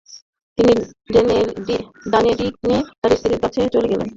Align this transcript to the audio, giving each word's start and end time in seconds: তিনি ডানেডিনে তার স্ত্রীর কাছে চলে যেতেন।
তিনি 0.57 0.73
ডানেডিনে 2.11 2.77
তার 3.01 3.11
স্ত্রীর 3.17 3.39
কাছে 3.43 3.59
চলে 3.73 3.87
যেতেন। 3.91 4.09